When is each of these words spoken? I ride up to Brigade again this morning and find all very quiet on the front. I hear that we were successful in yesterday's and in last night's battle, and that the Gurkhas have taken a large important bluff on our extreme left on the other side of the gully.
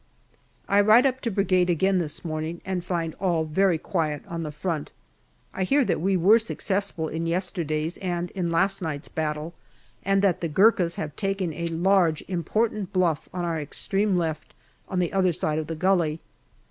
I 0.67 0.81
ride 0.81 1.05
up 1.05 1.21
to 1.21 1.29
Brigade 1.29 1.69
again 1.69 1.99
this 1.99 2.25
morning 2.25 2.59
and 2.65 2.83
find 2.83 3.13
all 3.19 3.43
very 3.45 3.77
quiet 3.77 4.23
on 4.27 4.41
the 4.41 4.51
front. 4.51 4.91
I 5.53 5.61
hear 5.63 5.85
that 5.85 6.01
we 6.01 6.17
were 6.17 6.39
successful 6.39 7.07
in 7.07 7.27
yesterday's 7.27 7.97
and 7.97 8.31
in 8.31 8.49
last 8.49 8.81
night's 8.81 9.09
battle, 9.09 9.53
and 10.01 10.23
that 10.23 10.41
the 10.41 10.47
Gurkhas 10.49 10.95
have 10.95 11.15
taken 11.15 11.53
a 11.53 11.67
large 11.67 12.23
important 12.27 12.91
bluff 12.91 13.29
on 13.31 13.45
our 13.45 13.61
extreme 13.61 14.17
left 14.17 14.55
on 14.89 14.97
the 14.97 15.13
other 15.13 15.33
side 15.33 15.59
of 15.59 15.67
the 15.67 15.75
gully. 15.75 16.19